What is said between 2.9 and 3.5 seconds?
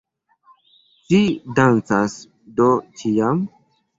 ĉiam?